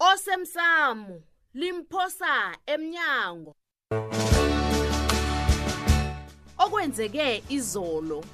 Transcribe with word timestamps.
osemsamo 0.00 1.20
limphosa 1.54 2.56
emnyango 2.66 3.52
okwenzeke 6.58 7.42
izolo 7.48 8.24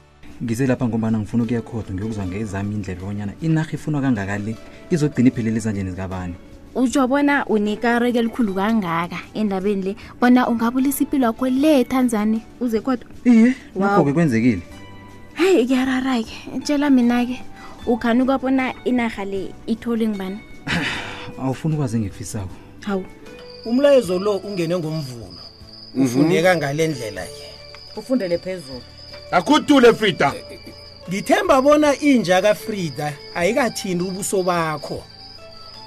ngize 0.42 0.66
lapha 0.66 0.87
ngombana 0.88 1.18
ngifuna 1.18 1.42
ukuya 1.44 1.62
khodwa 1.62 1.94
ngiyokuzwa 1.94 2.24
ngezami 2.26 2.74
indlela 2.74 3.02
yonyana 3.02 3.32
inarha 3.42 3.72
ifunwa 3.74 4.00
kangakale 4.00 4.54
izogcina 4.90 5.29
iphelele 5.29 5.56
ezandleni 5.58 5.90
zikabani 5.90 6.34
utsho 6.74 7.02
bona 7.10 7.42
unekareko 7.51 8.19
elikhulu 8.19 8.54
kangaka 8.54 9.19
endabeni 9.35 9.83
le 9.83 9.92
bona 10.21 10.46
ungabulisa 10.46 11.03
impilo 11.03 11.26
wakho 11.26 11.48
le 11.51 11.83
thanzani 11.85 12.44
uze 12.62 12.78
kodwa 12.80 13.06
iye 13.26 13.54
lokho-ke 13.74 14.12
kwenzekile 14.14 14.62
heyi 15.35 15.67
kuyarara-ke 15.67 16.37
tshela 16.62 16.91
mina-ke 16.95 17.42
ukhani 17.91 18.23
ukwabona 18.23 18.64
inarha 18.87 19.24
le 19.24 19.51
itholwe 19.66 20.06
ngibani 20.09 20.38
awufuni 21.42 21.74
ukwazi 21.74 21.96
engifisako 21.96 22.50
hawu 22.80 23.05
umlayezo 23.65 24.19
lo 24.19 24.33
ungene 24.37 24.79
ngomvulo 24.79 25.27
ufuneka 26.02 26.48
mhm. 26.51 26.59
ngale 26.59 26.88
ndlela 26.88 27.20
ye 27.23 27.52
ufundele 27.97 28.38
phezulu 28.38 28.83
akhutule 29.30 29.92
frida 29.95 30.33
ngithemba 31.09 31.62
bona 31.62 32.01
inja 32.01 32.42
kafrida 32.42 33.12
ayikathinti 33.34 34.05
ubuso 34.05 34.42
bakho 34.42 35.05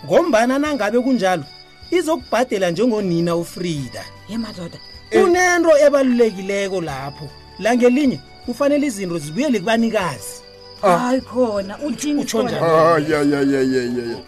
ngombana 0.05 0.59
nangabe 0.59 0.99
kunjalo 0.99 1.43
izokubhadela 1.91 2.71
njengonina 2.71 3.35
ufrida 3.35 4.03
ye 4.29 4.37
madoda 4.37 4.77
kunento 5.11 5.77
eh. 5.77 5.85
ebalulekileko 5.87 6.81
lapho 6.81 7.29
langelinye 7.59 8.19
kufanele 8.45 8.87
izinto 8.87 9.17
zibuyele 9.17 9.59
kubanikazi 9.59 10.48
Ah. 10.81 10.97
hayi 10.99 11.21
khona 11.21 11.77
utinyeyebana 11.77 12.57
ah, 12.57 12.95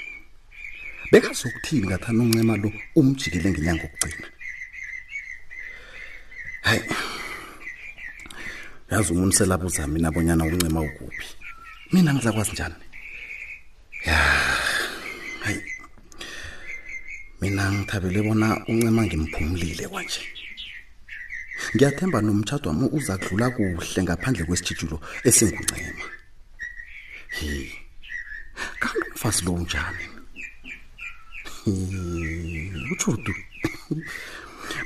bekazokuthini 1.12 1.84
ngathana 1.88 2.20
uncema 2.26 2.54
lo 2.62 2.68
umjikele 2.98 3.48
ngenyanga 3.52 3.84
okugcina 3.88 4.28
hayi 6.66 6.82
yazi 8.90 9.08
umuntu 9.12 9.34
selabuza 9.36 9.82
mina 9.92 10.08
bonyana 10.14 10.44
uncema 10.48 10.80
ukuphi 10.88 11.28
mina 11.92 12.10
ngizakwazi 12.14 12.52
njani 12.52 12.80
ya 14.08 14.18
hayi 15.44 15.60
mina 17.40 17.62
ngithabele 17.72 18.20
bona 18.26 18.46
uncema 18.70 19.00
ngimphumulile 19.06 19.84
kwanje 19.92 20.20
ngiyathemba 21.74 22.18
nomtshato 22.22 22.68
wami 22.68 22.86
uza 22.98 23.14
kudlula 23.22 23.46
kuhle 23.56 24.00
ngaphandle 24.02 24.44
kwesitshitshulo 24.48 24.96
esingungcema 25.28 26.02
he 27.36 27.48
kanti 28.82 29.04
umfasi 29.12 29.40
lowu 29.46 29.58
njani 29.64 30.04
utshutu 32.92 33.32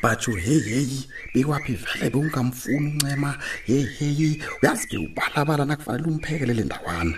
but 0.03 0.23
heyi 0.45 0.63
heyi 0.75 0.99
bekwaphi 1.33 1.73
vele 1.83 2.07
beungamfuni 2.13 2.89
uncema 2.95 3.31
heyi 3.69 3.85
heyi 3.97 4.29
uyazi 4.63 4.85
ke 4.91 4.97
ubalabala 5.07 5.65
nakufanele 5.65 6.07
umphekele 6.13 6.53
le 6.59 6.65
ndawana 6.69 7.17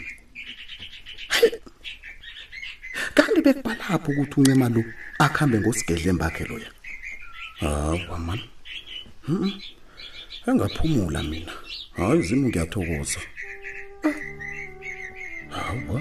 kanti 3.17 3.41
bekubalapho 3.47 4.09
ukuthi 4.13 4.35
uncema 4.41 4.67
lo 4.75 4.81
akuhambe 5.25 5.57
ngosigedle 5.61 6.13
mbakhe 6.17 6.45
loya 6.51 6.71
hawa 7.61 8.19
mani 8.27 8.47
engaphumula 10.49 11.21
mina 11.31 11.53
hayi 11.97 12.19
uzimu 12.21 12.47
ngiyathokoza 12.49 13.21
hawa 15.55 15.99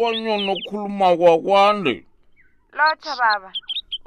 ubanyana 0.00 0.52
okhuluma 0.56 1.16
kwakwande 1.18 1.94
lotha 2.78 3.12
baba 3.20 3.50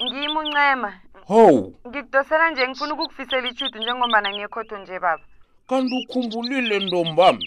ngimuncema 0.03 0.89
hawu 1.29 1.61
ngikudosela 1.87 2.45
nje 2.51 2.63
ngifuna 2.67 2.93
ukukufisela 2.93 3.47
ichudu 3.51 3.77
njengombana 3.81 4.27
ngiyekhotho 4.31 4.75
nje 4.79 4.97
baba 5.05 5.23
kanti 5.69 5.95
ukhumbulile 6.01 6.75
ntombami 6.85 7.45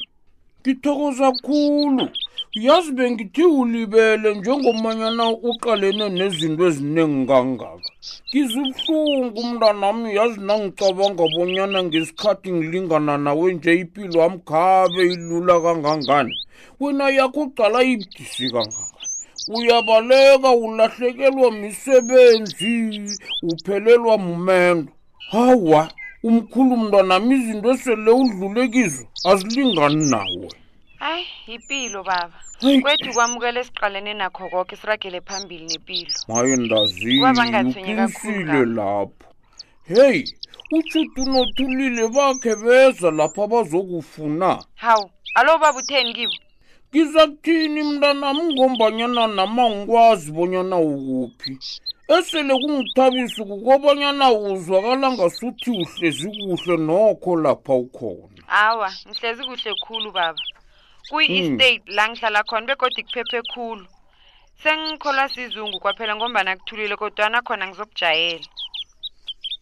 ngithokoza 0.62 1.28
khulu 1.44 2.04
yazi 2.66 2.90
bengithi 2.96 3.44
ulibele 3.58 4.28
njengomanyana 4.38 5.24
uqalene 5.50 6.06
nezinto 6.18 6.62
eziningi 6.68 7.22
kangaka 7.30 7.70
ngizubuhlungu 8.30 9.38
umntanami 9.44 10.08
yazi 10.18 10.38
nangicabanga 10.48 11.24
bonyana 11.34 11.78
ngesikhathi 11.86 12.48
ngilingana 12.56 13.14
nawe 13.24 13.46
nje 13.54 13.72
ipilo 13.82 14.18
amkhabe 14.28 15.02
ilula 15.14 15.54
kangangani 15.64 16.34
wena 16.80 17.10
yakugcala 17.10 17.82
ibudisi 17.92 18.50
kangaka 18.52 19.04
uyabaleka 19.56 20.50
ulahlekelwa 20.50 21.48
misebenzi 21.60 23.00
uphelelwa 23.52 24.14
mumendo 24.24 24.92
hawa 25.32 25.82
umkhulu 26.28 26.72
mntwanam 26.80 27.24
izinto 27.36 27.68
esele 27.74 28.10
udlulekizo 28.20 29.02
azilingani 29.30 30.04
nawe 30.12 30.46
hayi 31.02 31.24
yipilo 31.48 32.00
baba 32.10 32.38
kwethu 32.82 33.08
kwamukela 33.14 33.58
esiqalene 33.62 34.12
nakho 34.20 34.42
koke 34.52 34.74
siragele 34.80 35.18
phambili 35.28 35.64
nempilo 35.70 36.14
maye 36.28 36.56
ndaziuqinisile 36.64 38.60
lapho 38.78 39.26
heyi 39.92 40.22
utshuti 40.76 41.18
unothulile 41.26 42.04
bakhe 42.16 42.52
beza 42.62 43.08
lapho 43.18 43.40
abazokufuna 43.46 44.48
hawu 44.84 45.06
alo 45.38 45.50
baba 45.62 45.78
utheni 45.78 46.12
kibo 46.18 46.36
ngizakuthini 46.94 47.82
mntanami 47.90 48.40
ungombanyana 48.46 49.22
nama 49.38 49.62
ngikwazi 49.74 50.28
bonyana 50.38 50.76
ukuphi 50.90 51.52
esele 52.14 52.54
kungithabisi 52.62 53.40
kukobanyana 53.50 54.26
uzwakala 54.50 55.06
ngasuthi 55.14 55.68
uhlezi 55.82 56.26
kuhle 56.40 56.74
nokho 56.88 57.30
lapha 57.44 57.74
ukhona 57.84 58.40
awa 58.68 58.88
ngihlezi 59.08 59.42
kuhle 59.50 59.72
khulu 59.84 60.08
baba 60.16 60.42
kuyi-estate 61.10 61.82
la 61.96 62.02
ngihlala 62.10 62.40
khona 62.48 62.66
bekodwa 62.68 63.00
kuphephe 63.06 63.40
khulu 63.52 63.86
sengikholwa 64.62 65.24
sizungu 65.34 65.76
kwaphela 65.82 66.12
ngombana 66.16 66.50
kuthulile 66.60 66.94
kodwa 67.02 67.24
nakhona 67.34 67.64
ngizokujayela 67.68 68.48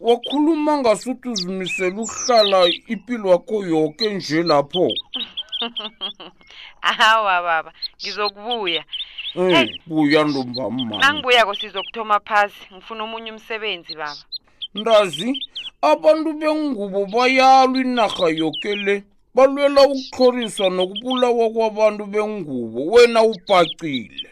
wakhuluma 0.07 0.71
ngasuthi 0.81 1.27
uzimisele 1.33 1.97
ukuhlala 2.03 2.59
impilo 2.93 3.25
wakho 3.33 3.57
yoke 3.71 4.05
nje 4.15 4.39
lapho 4.49 4.87
hawa 6.81 7.41
baba 7.47 7.73
ngizokubuya 8.01 8.83
buya 9.87 10.21
ntombamma 10.27 10.95
nangibuya 10.99 11.45
kosizokuthoma 11.47 12.17
phasi 12.27 12.59
ngifuna 12.73 13.01
omunye 13.07 13.31
umsebenzi 13.35 13.93
baba 14.01 14.23
ndazi 14.79 15.29
abantu 15.91 16.29
bengubo 16.41 16.99
bayalwa 17.13 17.77
inarha 17.83 18.27
yokele 18.39 18.95
balwela 19.35 19.81
ukutloriswa 19.93 20.67
nokubulawa 20.69 21.45
kwabantu 21.55 22.03
bengubo 22.13 22.79
wena 22.93 23.19
ubhacile 23.31 24.29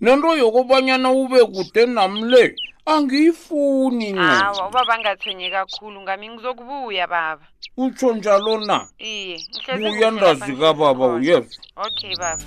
nento 0.00 0.30
yokobanyana 0.42 1.08
ube 1.20 1.40
kude 1.52 1.82
namle 1.86 2.44
angiyifuni 2.92 4.12
nawa 4.12 4.68
ubaba 4.68 4.94
angathenye 4.94 5.50
kakhulu 5.56 6.00
ngami 6.04 6.28
ngizokubuya 6.28 7.06
baba 7.06 7.44
utsho 7.82 8.12
njalo 8.16 8.58
na 8.66 8.78
iye 8.98 9.36
buya 9.80 10.10
ndazi 10.14 10.52
kababa 10.60 11.06
uyeva 11.16 11.48
okay 11.86 12.14
baba 12.20 12.44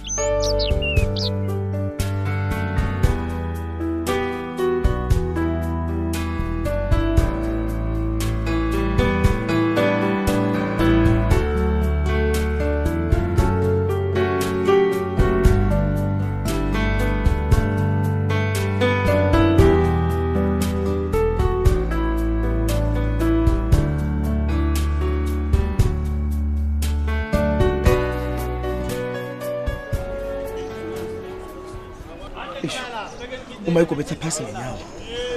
uma 33.67 33.81
igobethe 33.81 34.15
phasi 34.15 34.43
ngenyawo 34.43 34.79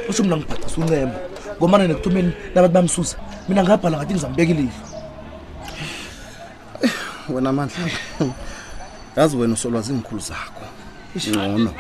usho 0.09 0.25
mna 0.25 0.37
ngibhacisa 0.37 0.81
uncemo 0.81 1.15
ngomana 1.59 1.87
nekuthumeni 1.89 2.33
nabantu 2.55 2.75
bamsusa 2.75 3.17
mina 3.49 3.61
ngabhala 3.65 3.97
ngathi 3.99 4.13
ngizambeka 4.15 4.53
ilifa 4.53 4.85
wena 7.29 7.53
mandla 7.53 7.91
yazi 9.17 9.37
wena 9.37 9.55
usolwa 9.55 9.81
zingikhulu 9.83 10.21
zakho 10.21 10.65
ngcono 11.19 11.71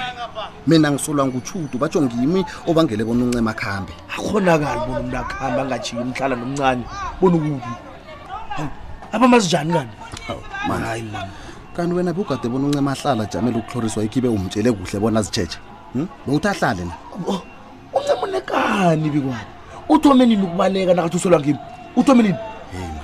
mina 0.66 0.90
ngisolwa 0.90 1.26
ngutshudu 1.26 1.78
batsho 1.78 2.02
ngimi 2.02 2.44
obangele 2.66 3.04
bona 3.04 3.24
uncema 3.24 3.50
akuhambe 3.50 3.92
akhonakali 4.14 4.80
bona 4.86 5.00
umntu 5.00 5.16
akuhambe 5.22 5.58
angajiyi 5.62 6.02
umhlala 6.02 6.34
nomncane 6.36 6.82
bona 7.20 7.36
ukubi 7.36 7.72
apha 9.14 9.26
mazinjani 9.30 9.72
kani 9.74 9.92
hayi 10.84 11.02
mani 11.08 11.30
kanti 11.74 11.94
wena 11.94 12.10
beugade 12.12 12.46
bona 12.50 12.64
uncema 12.70 12.90
ahlala 12.92 13.22
ajamele 13.22 13.56
ukuhloriswa 13.62 14.02
ikhibe 14.04 14.28
umtshele 14.28 14.72
kuhle 14.72 14.98
bona 15.00 15.20
azitshetshe 15.20 15.58
Hmm? 15.94 16.06
bowuthi 16.26 16.48
ahlale 16.48 16.84
la 16.86 17.42
uncema 17.98 18.22
unekani 18.22 19.10
bikwabo 19.10 19.36
uthome 19.88 20.26
nini 20.26 20.42
ukubaleka 20.44 20.94
nakathuselwa 20.94 21.40
ngimi 21.40 21.58
uthome 21.96 22.22
nini 22.22 22.34
hey 22.72 22.80
man 22.80 22.96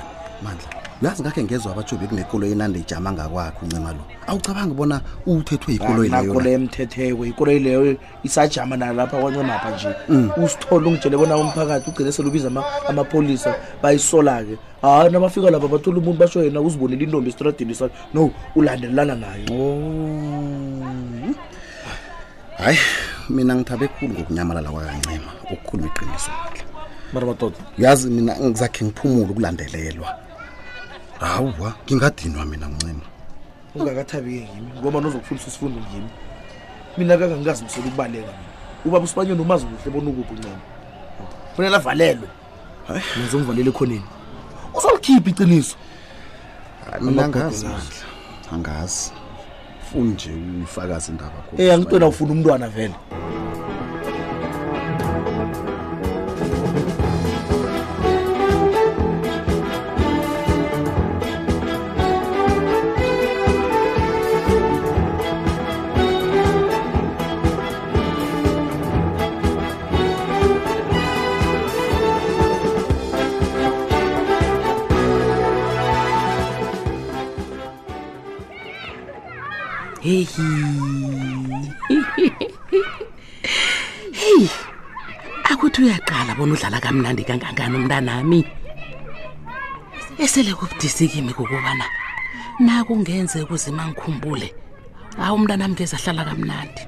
mandla 0.43 0.69
uyazi 1.03 1.23
ngakhe 1.23 1.45
ngezwa 1.45 1.73
abajobi 1.73 2.07
kunekolo 2.07 2.47
enande 2.47 2.79
ijama 2.79 3.13
ngakwakho 3.13 3.61
uncema 3.67 3.93
lo 3.93 3.99
awucabanga 4.27 4.75
bona 4.75 5.01
uthethwe 5.27 5.73
yikoloyileyonakolo 5.75 6.49
emthetheko 6.51 7.27
ikoloyileyo 7.27 7.97
isajama 8.23 8.77
nalapha 8.77 9.17
kwancemapha 9.21 9.71
nje 9.71 9.89
hmm. 10.07 10.31
usithole 10.45 10.89
ungitshele 10.89 11.17
bona 11.17 11.37
umphakathi 11.37 11.91
ugcine 11.91 12.13
selubiza 12.13 12.51
amapholisa 12.89 13.55
bayisola-ke 13.83 14.57
hayi 14.83 15.11
nabafika 15.11 15.51
lapha 15.51 15.69
bathola 15.69 15.99
umuntu 15.99 16.19
basho 16.19 16.43
yena 16.45 16.61
uzibonele 16.61 17.05
intombi 17.05 17.29
esitradini 17.31 17.75
sa 17.75 17.89
no 18.15 18.31
ulandelelana 18.55 19.15
naye 19.15 19.47
o 19.51 19.65
oh. 19.65 20.26
hayi 22.59 22.79
mina 23.29 23.53
ngithabe 23.55 23.87
khulu 23.95 24.13
ngokunyamalala 24.15 24.69
kwakancema 24.71 25.31
ukukhuluma 25.53 25.89
iqiniso 25.91 26.31
mandla 26.31 26.65
mara 27.13 27.27
madoda 27.31 27.61
mina 28.17 28.33
ngizakhe 28.49 28.83
ngiphumule 28.87 29.33
ukulandelelwa 29.33 30.11
hawa 31.23 31.71
ngingadinwa 31.93 32.43
mina 32.51 32.67
ncema 32.75 33.05
ungakathabike 33.77 34.49
yimi 34.55 34.71
ngoba 34.81 34.99
nozokufundisa 35.03 35.49
isifundo 35.51 35.79
ngimi 35.85 36.11
mina 36.99 37.13
kanga 37.19 37.37
ngikazimisela 37.37 37.87
ukubaleka 37.89 38.33
mina 38.33 38.53
ubaba 38.87 39.05
usibanyoni 39.07 39.43
umazi 39.47 39.65
kuhle 39.67 39.91
bona 39.93 40.09
ukuphi 40.13 40.33
uncema 40.35 40.61
kufanele 41.53 41.77
avalelwe 41.81 42.29
hayi 42.89 43.03
ngivalele 43.19 43.71
ekhoneni 43.73 44.09
uzolikhipha 44.77 45.29
iciniso 45.33 45.77
mina 47.05 47.23
angazi 47.27 47.67
angazi 48.55 49.13
ufuni 49.87 50.11
nje 50.15 50.31
ufakazi 50.65 51.09
indaba 51.13 51.33
eh 51.59 51.75
angitona 51.75 52.07
ufuna 52.13 52.31
umntwana 52.37 52.67
vele 52.75 52.95
hehi 80.07 80.27
heyi 84.21 84.49
akuthi 85.53 85.79
uyaqala 85.85 86.33
bona 86.39 86.53
udlala 86.55 86.79
kamnandi 86.85 87.23
kangangani 87.29 87.75
umntanami 87.81 88.41
esele 90.25 90.53
kubudisikimi 90.59 91.33
kukubana 91.39 91.87
nakungenze 92.67 93.37
ukuzima 93.43 93.83
ngikhumbule 93.89 94.49
hawu 95.19 95.35
umntanami 95.39 95.75
kezahlala 95.79 96.23
kamnandi 96.31 96.83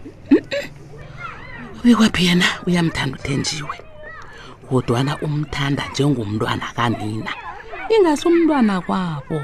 bekwaphi 1.84 2.22
yena 2.28 2.46
uyamthanda 2.66 3.14
uthenjiwe 3.18 3.76
kodwana 4.68 5.12
umthanda 5.26 5.82
njengomntwana 5.90 6.66
kanina 6.78 7.32
ingase 7.94 8.24
umntwana 8.30 8.74
kwabo 8.86 9.38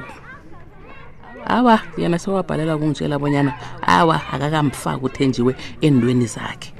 awa 1.46 1.80
yena 1.96 2.18
sewabhalelwa 2.18 2.78
kungitshela 2.78 3.18
bonyana 3.18 3.54
awa 3.86 4.20
akakamfaki 4.32 5.04
uthenjiwe 5.04 5.56
endweni 5.80 6.26
zakhe 6.26 6.72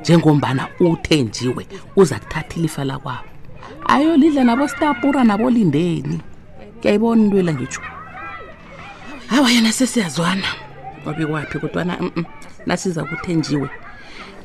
njengombana 0.00 0.68
uthenjiwe 0.80 1.66
uza 1.96 2.18
kuthatha 2.18 2.54
ilifa 2.56 2.84
lakwabo 2.84 3.28
ayo 3.86 4.16
lidla 4.16 4.44
nabostapura 4.44 5.24
nabolindeni 5.24 6.20
kuyayibona 6.80 7.22
intwela 7.24 7.52
ngitsho 7.54 7.80
awa 9.38 9.50
yena 9.50 9.72
sesiyazwana 9.72 10.48
wabi 11.06 11.26
kwaphi 11.26 11.58
kodwana 11.58 11.96
mm 12.00 12.10
-mm. 12.16 12.24
nasiza 12.66 13.04
kuthenjiwe 13.04 13.68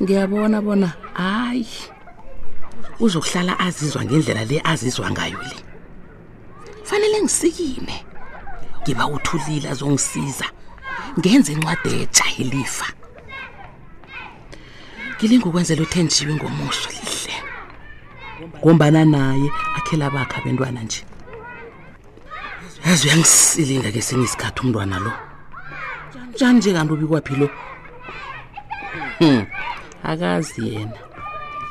ngiyabona 0.02 0.62
bona 0.62 0.92
hayi 1.12 1.66
uzokuhlala 3.00 3.58
azizwa 3.58 4.04
ngendlela 4.04 4.44
le 4.44 4.60
azizwa 4.64 5.10
ngayo 5.10 5.38
le 5.42 5.56
fanele 6.84 7.22
ngisikine 7.22 8.07
ngiba 8.82 9.04
uthulile 9.14 9.66
azongisiza 9.74 10.46
ngenze 11.18 11.50
incwadi 11.54 11.88
etsha 12.04 12.26
ilifa 12.42 12.86
ngilingukwenzela 15.16 15.82
uthenjiwe 15.86 16.32
ngomuso 16.34 16.88
lihle 16.94 17.34
ngombana 18.62 19.02
naye 19.04 19.48
akhela 19.76 20.06
bakhe 20.14 20.36
abentwana 20.40 20.80
nje 20.86 21.00
yazi 22.86 23.02
uyangisilinga 23.06 23.90
ke 23.94 24.00
senye 24.06 24.24
isikhathi 24.28 24.60
umntwana 24.62 24.96
lo 25.04 25.12
njani 26.34 26.58
nje 26.58 26.70
kanti 26.74 26.92
ubikwaphi 26.94 27.34
lo 27.40 27.46
hmm, 29.18 29.42
akazi 30.10 30.60
yena 30.70 30.98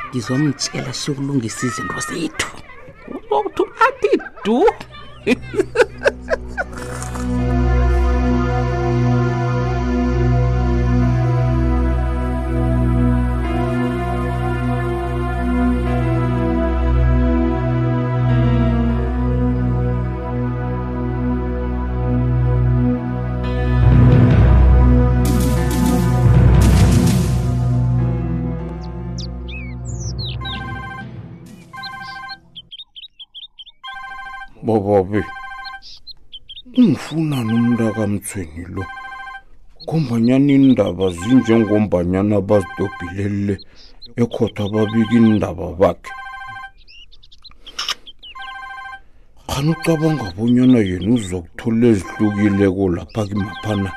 ngizomtshela 0.10 0.92
sokulungisa 0.94 1.62
izinto 1.68 2.00
zethu 2.08 2.48
okuthi 3.38 3.64
athi 3.86 4.12
du 4.44 4.58
Bob. 34.64 35.08
ungifunani 36.78 37.54
umntu 37.54 37.84
kamtsweni 37.96 38.64
lo 38.74 38.84
ngombanyana 39.84 40.52
iindaba 40.56 41.06
zinjengombanyana 41.18 42.34
abazidobhilele 42.42 43.56
ekhotho 44.22 44.62
ababika 44.68 45.14
iindaba 45.20 45.66
bakhe 45.80 46.12
khani 49.50 49.70
ucabanga 49.76 50.26
bonyana 50.38 50.80
yena 50.90 51.10
uzokuthola 51.18 51.86
ezihlukile 51.94 52.68
kolapha 52.78 53.22
kimaphana 53.30 53.92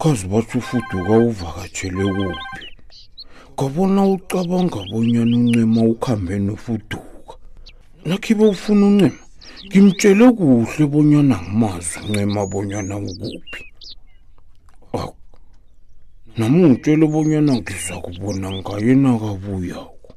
khazi 0.00 0.24
bathi 0.30 0.54
ufuduka 0.60 1.12
uvakatshele 1.28 2.02
kuphi 2.16 2.26
ngabona 3.54 4.00
ucabanga 4.16 4.80
bonyana 4.90 5.34
uncema 5.42 5.80
ukuhambe 5.92 6.34
nofuduka 6.46 7.34
nakhibe 8.08 8.44
ufuna 8.54 8.84
uncema 8.90 9.22
ngimtshele 9.66 10.26
kuhle 10.38 10.84
bonyana 10.92 11.36
ngimazi 11.42 11.96
ncema 12.06 12.40
bonyana 12.52 12.94
ukuphi 13.08 13.62
ok 15.02 15.14
nama 16.36 16.56
ungitshele 16.66 17.04
bonyana 17.14 17.52
ngiza 17.58 17.94
kubona 18.04 18.46
ngayenakabuyako 18.56 20.08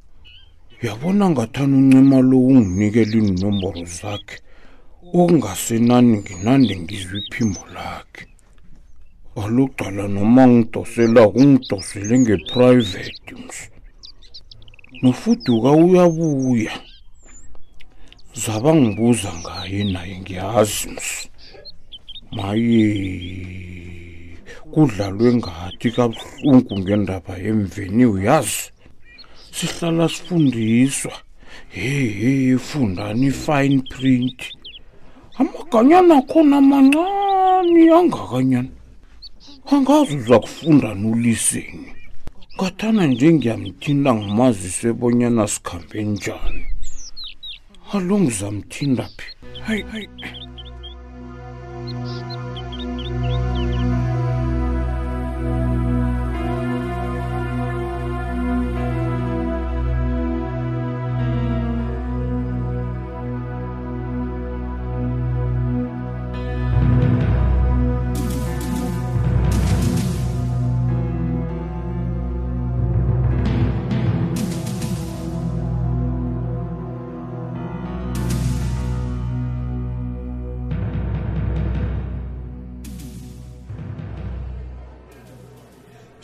yabona 0.84 1.24
ngathani 1.32 1.74
uncema 1.82 2.16
lo 2.28 2.36
unginikela 2.52 3.14
iinomboro 3.20 3.80
zakhe 3.96 4.36
okungasenani 5.18 6.14
nginande 6.20 6.72
ngizwa 6.82 7.14
iphimbo 7.22 7.62
lakhe 7.74 8.22
alugcala 9.42 10.04
noma 10.14 10.42
ngidoselako 10.52 11.34
ungidosele 11.40 12.14
ngeprivate 12.20 13.32
nofuduka 15.02 15.68
uyabuya 15.84 16.74
zwaba 18.44 18.70
ngibuza 18.78 19.30
ngaye 19.40 19.80
naye 19.94 20.14
ngiyazi 20.22 20.86
msi 20.94 21.22
maye 22.36 22.86
kudlalwe 24.72 25.28
ngathi 25.38 25.88
kabuhlungu 25.96 26.72
ngendaba 26.82 27.32
yemveni 27.44 28.04
uyazi 28.14 28.62
sihlala 29.56 30.04
sifundiswa 30.14 31.14
hehe 31.76 32.30
fundani 32.68 33.24
i-fine 33.32 33.78
print 33.92 34.38
amaganyana 35.40 36.12
akhona 36.22 36.56
mancani 36.70 37.82
angakanyana 37.98 38.74
angazi 39.74 40.14
uza 40.20 40.36
kufundani 40.44 41.04
uliseni 41.12 41.88
ngathana 42.56 43.02
njengiyamthinda 43.12 44.10
ngumazise 44.16 44.88
bonyana 45.00 45.44
sikhambe 45.52 45.98
njani 46.12 46.64
alungu 47.92 48.30
zamthindaphi 48.30 49.26
hayi 49.64 49.82
hayi 49.90 50.08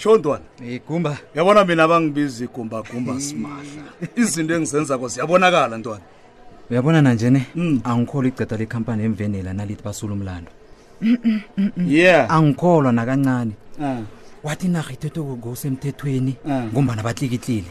tyhondwana 0.04 0.44
eh, 0.60 0.80
gumba 0.88 1.16
yabona 1.34 1.64
mina 1.64 1.88
bangibiza 1.88 2.44
igumba 2.44 2.82
gumba 2.92 3.12
hmm. 3.12 3.20
simahla 3.20 3.84
izinto 4.20 4.52
engizenzako 4.54 5.06
ziyabonakala 5.08 5.76
ntwana 5.80 6.04
uyabona 6.70 6.98
nanjene 7.02 7.40
hmm. 7.56 7.80
angikholwa 7.84 8.28
igceda 8.28 8.56
lekhampani 8.60 9.04
emvenela 9.08 9.52
nalithi 9.56 9.82
basula 9.84 10.12
umlando 10.12 10.50
ye 11.88 12.12
angikholwa 12.36 12.92
nakancane 12.92 13.52
wathi 14.44 14.68
narhithethokosemthethweni 14.68 16.36
ngumbana 16.68 17.02
batlikitlile 17.02 17.70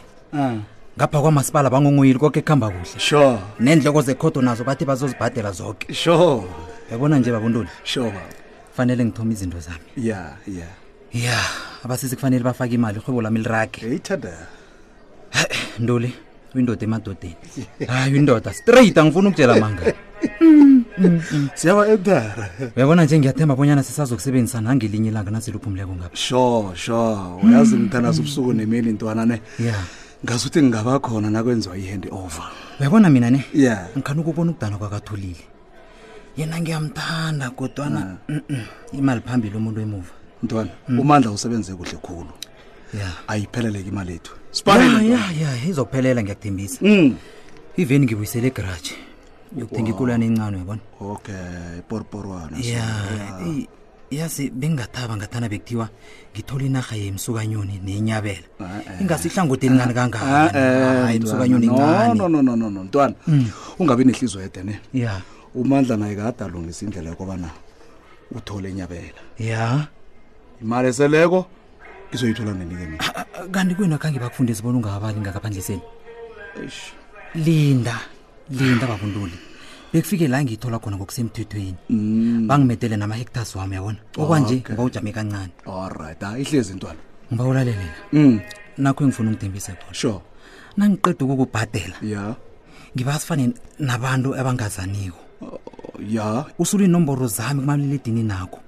ngapha 0.98 1.20
kwamasipala 1.22 1.70
bangongoyile 1.70 2.18
koke 2.18 2.42
kuhamba 2.42 2.66
kuhle 2.70 2.98
sure 2.98 3.38
neendleko 3.62 4.02
zekhodo 4.02 4.42
nazo 4.42 4.64
bathi 4.66 4.82
bazozibhadela 4.84 5.52
zoke 5.54 5.86
sure 5.94 6.42
yabona 6.90 7.18
nje 7.18 7.30
babuntuli 7.32 7.68
sure 7.84 8.14
fanele 8.76 9.04
ngithoma 9.04 9.30
izinto 9.32 9.60
zami 9.62 9.84
ya 9.94 9.94
yeah, 10.06 10.30
ya 10.48 10.54
yeah. 10.58 10.74
ya 11.14 11.38
abasizi 11.86 12.14
kufanele 12.18 12.42
bafake 12.44 12.74
imali 12.74 12.98
irhwebo 12.98 13.22
lami 13.22 13.38
lirage 13.38 13.86
ntoli 15.78 16.10
uyindoda 16.54 16.82
emadodeni 16.82 17.36
hayi 17.86 18.12
uyindoda 18.14 18.50
straight 18.54 18.98
angifuni 18.98 19.30
ukutshela 19.30 19.54
manga 19.62 19.94
siyaba 21.54 21.86
entara 21.86 22.50
uyabona 22.74 23.04
nje 23.06 23.18
ngiyathemba 23.18 23.54
bonyana 23.54 23.82
sisazokusebenzisa 23.86 24.58
nangelinye 24.60 25.08
ilanga 25.14 25.30
nasiluphumleko 25.30 25.92
ngapha 25.94 26.18
sure 26.18 26.74
sure 26.74 27.38
uyazi 27.46 27.74
ngithanasa 27.78 28.18
ubusuku 28.20 28.50
nemini 28.58 28.90
intwana 28.90 29.22
ne 29.22 29.38
ya 29.62 29.78
ngasuthi 30.26 30.66
ngingaba 30.66 30.98
khona 30.98 31.30
nakwenziwa 31.30 31.78
i-hand 31.78 32.10
over 32.10 32.46
uyabona 32.80 33.06
mina 33.10 33.30
ne 33.30 33.46
ya 33.54 33.86
ngikhani 33.94 34.18
ukubona 34.20 34.50
ukudana 34.50 34.76
kwakathulile 34.82 35.42
yena 36.36 36.58
ngiyamthanda 36.58 37.50
kodwana 37.54 38.16
imali 38.98 39.20
phambili 39.26 39.54
umuntu 39.54 39.78
emuva 39.86 40.14
mntwana 40.44 40.70
mm. 40.88 41.00
umandla 41.00 41.30
usebenze 41.30 41.74
kuhle 41.74 41.92
khulu 41.98 42.32
yeah. 42.94 43.12
ayipheleleke 43.28 43.88
imali 43.88 44.12
yethu 44.12 44.32
ya 45.42 45.66
izophelela 45.68 46.22
ngiyakuthembisa 46.22 46.78
mm. 46.82 47.16
iveni 47.76 48.06
ngibuyisele 48.06 48.46
egaraji 48.52 48.94
yokuthenga 49.58 49.90
ikulane 49.90 50.24
encane 50.26 50.56
uyabona 50.56 50.80
okay 51.00 51.80
poriporwana 51.88 52.56
ya 52.62 52.84
yasi 54.10 54.50
bengingathaba 54.50 55.16
ngathana 55.16 55.48
bekuthiwa 55.48 55.88
ngithole 56.34 56.62
inarha 56.66 56.94
yemsukanyoni 56.96 57.80
neyinyabela 57.84 58.46
ah, 58.60 58.78
eh, 58.78 58.94
eh. 58.94 59.00
ingasihlangothi 59.02 59.66
elincane 59.66 59.90
ah, 59.90 59.94
kangani 59.94 60.24
ah, 60.24 61.10
eh, 61.10 61.16
imsukanyoni 61.18 61.66
encane 61.66 63.14
mm. 63.26 63.46
ungabi 63.78 64.04
nehliziyo 64.04 64.42
yede 64.42 64.62
ne 64.62 64.80
ya 64.94 65.22
umandla 65.54 65.96
naye 65.96 66.16
kade 66.16 66.44
alungisa 66.44 66.84
indlela 66.84 67.10
yokobana 67.10 67.48
uthole 68.34 68.70
inyabela 68.70 69.20
ya 69.38 69.88
imali 70.64 70.88
eseleko 70.88 71.44
izoyithola 72.16 72.56
nini-ke 72.56 72.86
mina 72.88 73.04
ah, 73.04 73.24
ah, 73.36 73.46
kanti 73.52 73.76
kwena 73.76 73.96
akhange 74.00 74.18
bakufundise 74.18 74.64
bona 74.64 74.80
ungakabali 74.80 75.20
ngakaphandliseni 75.20 75.84
linda 77.36 77.96
linda 78.48 78.86
babuntuli 78.88 79.36
bekufike 79.92 80.24
la 80.28 80.40
ngiyithola 80.40 80.80
khona 80.80 80.96
ngokusemthethweni 80.96 81.76
mm. 81.90 82.48
bangimedele 82.48 82.96
nama-hectars 82.96 83.52
wami 83.60 83.76
yabona 83.76 84.00
okwanje 84.16 84.56
okay. 84.64 84.72
ngibawujame 84.72 85.12
kancane 85.12 85.52
allright 85.68 86.20
hayi 86.24 86.42
ihlezi 86.48 86.72
ntwana 86.74 87.00
ngiba 87.28 87.44
ulalelela 87.44 87.96
mm. 88.12 88.36
nakho 88.80 89.04
engifuna 89.04 89.28
ungidembise 89.30 89.76
khona 89.76 89.92
sure 89.92 90.20
nangiqeda 90.80 91.22
ukukubhadela 91.24 91.96
ya 92.00 92.24
ngiba 92.96 93.20
sifane 93.20 93.52
nabantu 93.78 94.32
abangazaniko 94.32 95.18
ya 96.00 96.24
yeah. 96.24 96.46
usule 96.58 96.88
zami 97.28 97.60
kumaliledini 97.60 98.22
nakho 98.24 98.58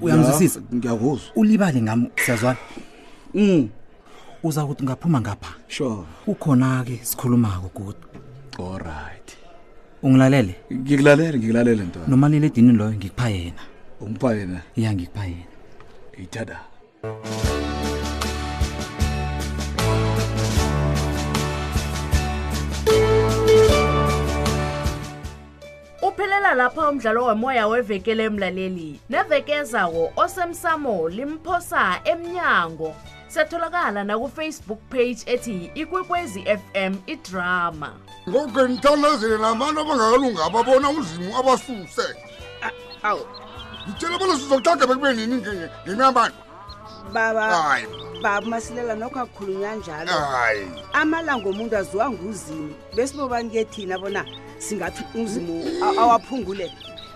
uyangizwisisa 0.00 0.60
ngiyakuzwa 0.74 1.30
ulibale 1.36 1.82
ngami 1.82 2.10
siyazwana 2.24 2.58
um 3.34 3.42
mm. 3.50 3.68
uzakuthi 4.42 4.82
ngaphuma 4.84 5.20
ngapha 5.20 5.52
sure 5.68 6.02
kukhona-ke 6.26 6.96
sikhulumako 7.02 7.68
kude 7.68 7.98
allright 8.58 9.28
ungilalele 10.02 10.54
ngikulalele 10.72 11.38
ngikulalele 11.38 11.82
nto 11.84 12.00
nomalela 12.08 12.46
edinini 12.46 12.78
loyo 12.78 12.94
ngikupha 12.96 13.28
yena 13.28 13.62
ungipha 14.00 14.32
yena 14.34 14.60
iya 14.76 14.90
ngikupha 14.94 15.24
yena 15.24 15.48
ithada 16.24 16.56
hey, 17.24 17.53
lapha 26.54 26.90
umdlalo 26.90 27.24
womoya 27.26 27.66
wevekele 27.68 28.24
emlaleli 28.24 28.90
nevekezawo 29.10 30.02
osemsamo 30.24 30.96
limphosa 31.16 31.82
emnyango 32.12 32.90
siyatholakala 33.28 34.04
nakufacebook 34.04 34.78
page 34.90 35.18
ethi 35.26 35.70
ikwekwezi 35.74 36.40
fm 36.58 36.92
idrama 37.06 37.88
ngoke 38.30 38.62
ngithandazele 38.68 39.36
nabantu 39.38 39.80
abangakalunga 39.80 40.40
ababona 40.48 40.86
uzimu 40.94 41.30
abasuse 41.40 42.02
aw 43.10 43.18
ngitshela 43.88 44.16
bona 44.20 44.34
sizokuthaga 44.40 44.84
bekube 44.88 45.10
nini 45.12 45.34
ngenyabantu 45.84 46.38
baba 47.14 47.48
baba 48.22 48.46
masilela 48.50 48.94
nokho 48.94 49.18
akhulunywa 49.26 49.72
njalo 49.82 50.12
amalanga 51.02 51.46
omuntu 51.50 51.74
aziwa 51.82 52.06
nguzimu 52.14 52.68
besibobanike 52.96 53.64
thina 53.72 53.98
bona 53.98 54.22
singathi 54.68 55.02
umzimo 55.18 55.54
awaphungule 56.00 56.66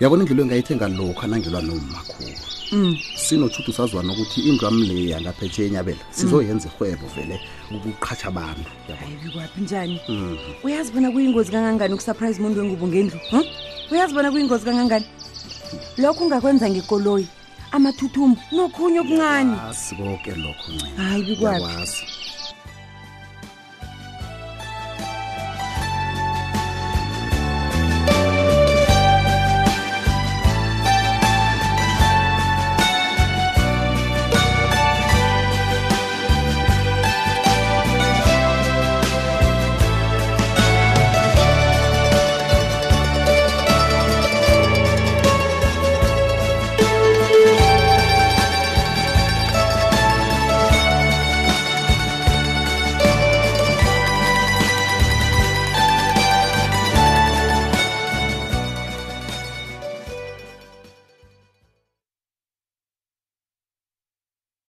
yabona 0.02 0.23
indlela 0.25 0.43
engayithenga 0.45 0.87
lokho 0.99 1.23
anangelwa 1.25 1.62
nomakhulu 1.69 2.37
Mm. 2.73 2.93
sinothuthu 3.26 3.73
sazwana 3.78 4.12
ukuthi 4.12 4.40
indwami 4.49 4.83
le 4.88 4.97
yangaphetshe 5.12 5.61
enyabela 5.69 6.05
mm. 6.07 6.12
sizoyenza 6.19 6.69
mm. 6.69 6.75
ihwebo 6.75 7.07
vele 7.14 7.37
ukuqhatha 7.75 8.26
abantu 8.33 8.71
ayibikwaphi 9.02 9.61
njani 9.64 9.97
mm. 10.09 10.37
uyazibona 10.64 11.09
kuyingozi 11.12 11.50
kangangani 11.55 11.93
ukusurprise 11.95 12.37
umuntu 12.40 12.61
wengubo 12.61 12.85
ngendlu 12.90 13.19
hm? 13.33 13.40
uyazibona 13.93 14.28
kuyingozi 14.33 14.64
kangangani 14.69 15.07
lokho 16.02 16.23
ungakwenza 16.25 16.64
ngekoloyi 16.71 17.26
amathuthumbu 17.73 18.40
nokhunye 18.57 18.99
obuncane 19.00 19.55
asi 19.71 19.95
konke 19.97 20.31
lokho 20.45 20.67
ncinhayi 20.76 21.23
bikwaphi 21.26 22.27